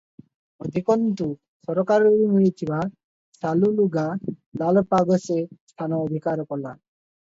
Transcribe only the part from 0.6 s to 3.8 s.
ଅଧିକନ୍ତୁ ସରକାରରୁ ମିଳିଥିବା ଶାଲୁ